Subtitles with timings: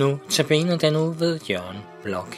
[0.00, 2.34] Nu tabiner den ud ved Jørgen Blok.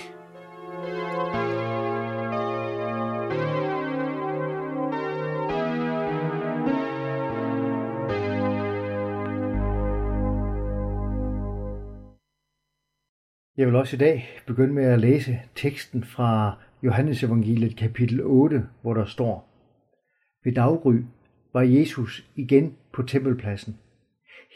[13.57, 18.67] Jeg vil også i dag begynde med at læse teksten fra Johannes evangeliet kapitel 8,
[18.83, 19.49] hvor der står,
[20.45, 20.97] Ved daggry
[21.53, 23.79] var Jesus igen på tempelpladsen.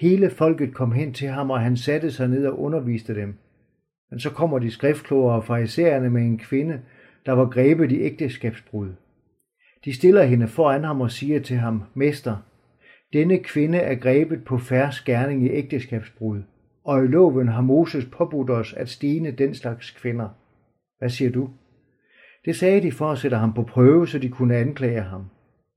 [0.01, 3.35] Hele folket kom hen til ham, og han satte sig ned og underviste dem.
[4.11, 6.81] Men så kommer de skriftklogere og farisæerne med en kvinde,
[7.27, 8.89] der var grebet i ægteskabsbrud.
[9.85, 12.37] De stiller hende foran ham og siger til ham, Mester,
[13.13, 16.43] denne kvinde er grebet på færre skærning i ægteskabsbrud,
[16.85, 20.29] og i loven har Moses påbudt os at stene den slags kvinder.
[20.99, 21.51] Hvad siger du?
[22.45, 25.25] Det sagde de for at sætte ham på prøve, så de kunne anklage ham.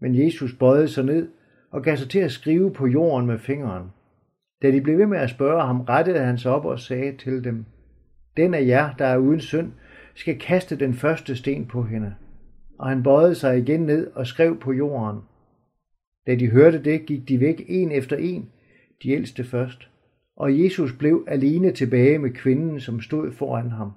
[0.02, 1.29] Men Jesus bøjede sig ned
[1.72, 3.83] og gav sig til at skrive på jorden med fingeren.
[4.66, 7.44] Da de blev ved med at spørge ham, rettede han sig op og sagde til
[7.44, 7.66] dem,
[8.38, 9.72] Den af jer, der er uden synd,
[10.16, 12.16] skal kaste den første sten på hende.
[12.80, 15.22] Og han bøjede sig igen ned og skrev på jorden.
[16.27, 18.49] Da de hørte det, gik de væk en efter en,
[19.03, 19.89] de ældste først.
[20.35, 23.91] Og Jesus blev alene tilbage med kvinden, som stod foran ham.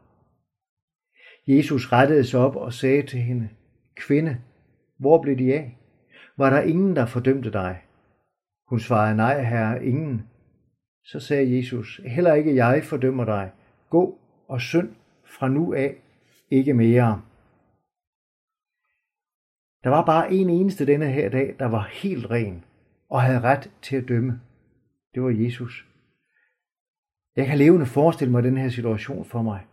[1.47, 3.49] Jesus rettede sig op og sagde til hende,
[3.97, 4.37] Kvinde,
[4.99, 5.79] hvor blev de af?
[6.37, 7.79] Var der ingen, der fordømte dig?
[8.69, 10.23] Hun svarede, nej, herre, ingen.
[11.11, 13.53] Så sagde Jesus, heller ikke jeg fordømmer dig.
[13.91, 15.97] Gå og synd fra nu af,
[16.51, 17.23] ikke mere.
[19.85, 22.65] Der var bare en eneste denne her dag, der var helt ren
[23.11, 24.41] og havde ret til at dømme.
[25.15, 25.87] Det var Jesus.
[27.37, 29.67] Jeg kan levende forestille mig den her situation for mig.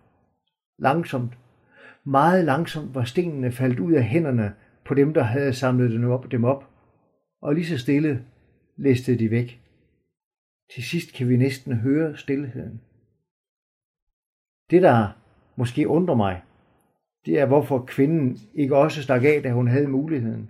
[0.80, 1.38] Langsomt,
[2.04, 4.56] meget langsomt var stenene faldt ud af hænderne
[4.86, 6.70] på dem, der havde samlet dem op, dem op,
[7.42, 8.26] og lige så stille
[8.78, 9.65] læste de væk.
[10.74, 12.82] Til sidst kan vi næsten høre stillheden.
[14.70, 15.22] Det, der
[15.56, 16.42] måske undrer mig,
[17.26, 20.50] det er, hvorfor kvinden ikke også stak af, da hun havde muligheden.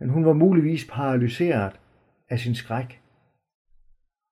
[0.00, 1.80] Men hun var muligvis paralyseret
[2.28, 3.02] af sin skræk.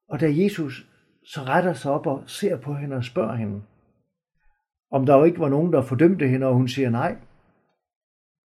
[0.09, 0.91] Og da Jesus
[1.25, 3.63] så retter sig op og ser på hende og spørger hende,
[4.91, 7.17] om der jo ikke var nogen, der fordømte hende, og hun siger nej,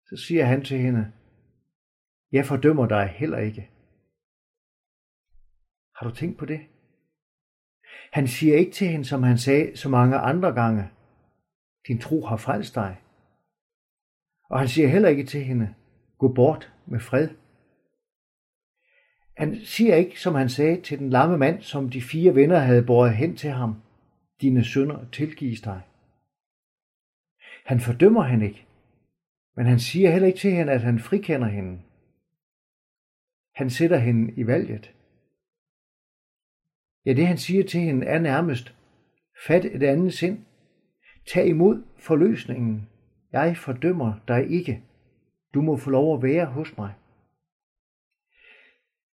[0.06, 1.12] så siger han til hende,
[2.32, 3.70] jeg fordømmer dig heller ikke.
[5.98, 6.60] Har du tænkt på det?
[8.12, 10.90] Han siger ikke til hende, som han sagde så mange andre gange,
[11.88, 12.96] din tro har frelst dig.
[14.50, 15.74] Og han siger heller ikke til hende,
[16.18, 17.28] gå bort med fred.
[19.36, 22.86] Han siger ikke, som han sagde til den lamme mand, som de fire venner havde
[22.86, 23.82] båret hen til ham,
[24.40, 25.82] dine sønder tilgives dig.
[27.66, 28.66] Han fordømmer han ikke,
[29.56, 31.82] men han siger heller ikke til hende, at han frikender hende.
[33.54, 34.94] Han sætter hende i valget.
[37.08, 38.74] Ja, det han siger til hende er nærmest,
[39.46, 40.38] fat et andet sind,
[41.32, 42.88] tag imod forløsningen.
[43.32, 44.82] Jeg fordømmer dig ikke.
[45.54, 46.92] Du må få lov at være hos mig.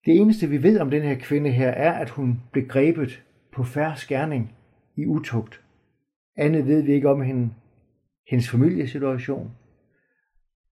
[0.06, 3.64] Det eneste vi ved om den her kvinde her er, at hun blev grebet på
[3.64, 4.56] færre skærning
[4.96, 5.62] i utugt.
[6.36, 7.54] Andet ved vi ikke om hende,
[8.30, 9.50] hendes familiesituation,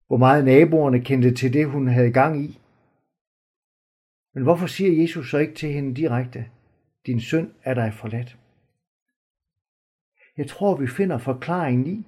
[0.08, 2.59] hvor meget naboerne kendte til det, hun havde gang i.
[4.34, 6.46] Men hvorfor siger Jesus så ikke til hende direkte,
[7.06, 8.38] din søn er dig forladt?
[10.38, 12.08] Jeg tror, vi finder forklaringen i,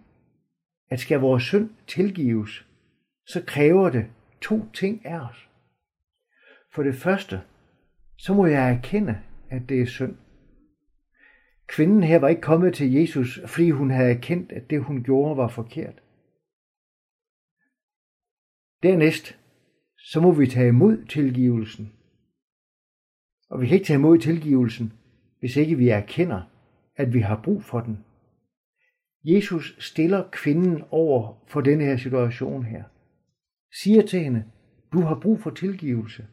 [0.89, 2.67] at skal vores synd tilgives,
[3.25, 4.05] så kræver det
[4.41, 5.49] to ting af os.
[6.73, 7.41] For det første,
[8.17, 10.17] så må jeg erkende, at det er synd.
[11.67, 15.37] Kvinden her var ikke kommet til Jesus, fordi hun havde erkendt, at det hun gjorde
[15.37, 16.01] var forkert.
[18.83, 19.39] Dernæst,
[19.97, 21.96] så må vi tage imod tilgivelsen.
[23.49, 24.93] Og vi kan ikke tage imod tilgivelsen,
[25.39, 26.41] hvis ikke vi erkender,
[26.95, 28.05] at vi har brug for den.
[29.23, 32.83] Jesus stiller kvinden over for denne her situation her.
[33.81, 34.45] Siger til hende,
[34.93, 36.27] du har brug for tilgivelse.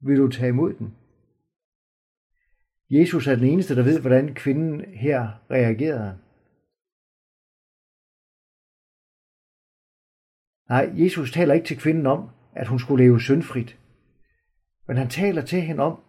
[0.00, 0.94] Vil du tage imod den?
[2.90, 6.18] Jesus er den eneste, der ved, hvordan kvinden her reagerede.
[10.68, 13.78] Nej, Jesus taler ikke til kvinden om, at hun skulle leve syndfrit.
[14.88, 16.03] Men han taler til hende om,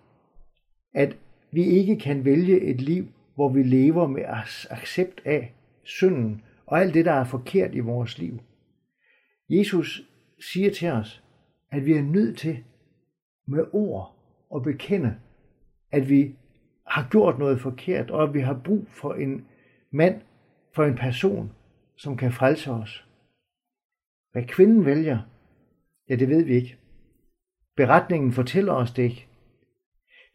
[0.96, 1.18] at
[1.52, 4.24] vi ikke kan vælge et liv, hvor vi lever med
[4.70, 5.54] accept af
[5.84, 8.40] synden og alt det, der er forkert i vores liv.
[9.50, 10.10] Jesus
[10.40, 11.24] siger til os,
[11.72, 12.64] at vi er nødt til
[13.48, 14.16] med ord
[14.56, 15.16] at bekende,
[15.92, 16.36] at vi
[16.88, 19.46] har gjort noget forkert, og at vi har brug for en
[19.92, 20.22] mand,
[20.74, 21.52] for en person,
[21.98, 23.08] som kan frelse os.
[24.32, 25.20] Hvad kvinden vælger,
[26.10, 26.78] ja det ved vi ikke.
[27.76, 29.28] Beretningen fortæller os det ikke.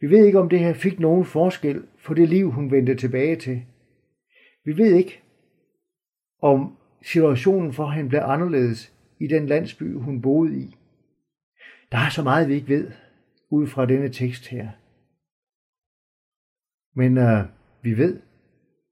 [0.01, 3.35] Vi ved ikke, om det her fik nogen forskel for det liv, hun vendte tilbage
[3.35, 3.65] til.
[4.65, 5.21] Vi ved ikke,
[6.41, 10.75] om situationen for hende blev anderledes i den landsby, hun boede i.
[11.91, 12.91] Der er så meget, vi ikke ved
[13.49, 14.69] ud fra denne tekst her.
[16.95, 17.45] Men øh,
[17.81, 18.21] vi ved,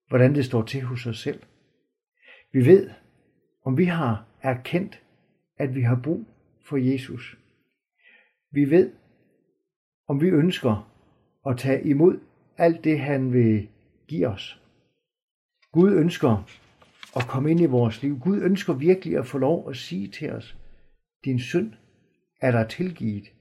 [0.07, 1.43] hvordan det står til hos os selv.
[2.51, 2.89] Vi ved,
[3.65, 5.03] om vi har erkendt,
[5.57, 6.25] at vi har brug
[6.65, 7.37] for Jesus.
[8.51, 8.93] Vi ved,
[10.07, 10.88] om vi ønsker
[11.49, 12.19] og tage imod
[12.57, 13.69] alt det, han vil
[14.07, 14.61] give os.
[15.71, 16.31] Gud ønsker
[17.15, 18.19] at komme ind i vores liv.
[18.19, 20.57] Gud ønsker virkelig at få lov at sige til os,
[21.25, 21.73] din synd
[22.41, 23.33] er der tilgivet.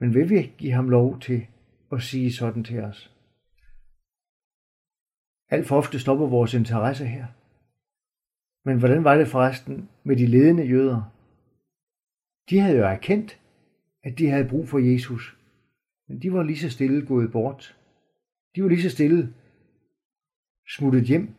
[0.00, 1.46] Men vil vi give ham lov til
[1.92, 3.12] at sige sådan til os?
[5.48, 7.26] Alt for ofte stopper vores interesse her.
[8.64, 11.12] Men hvordan var det forresten med de ledende jøder?
[12.50, 13.40] De havde jo erkendt,
[14.02, 15.35] at de havde brug for Jesus.
[16.08, 17.78] Men de var lige så stille gået bort.
[18.54, 19.34] De var lige så stille
[20.68, 21.34] smuttet hjem.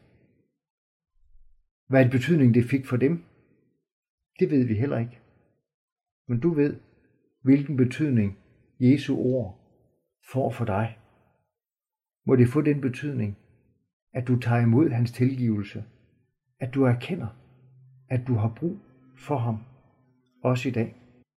[1.89, 3.23] Hvad en betydning det fik for dem,
[4.39, 5.19] det ved vi heller ikke.
[6.27, 6.79] Men du ved,
[7.43, 8.37] hvilken betydning
[8.79, 9.59] Jesu ord
[10.31, 10.97] får for dig.
[12.25, 13.37] Må det få den betydning,
[14.13, 15.83] at du tager imod hans tilgivelse,
[16.59, 17.27] at du erkender,
[18.09, 18.77] at du har brug
[19.17, 19.57] for ham,
[20.43, 21.06] også i dag.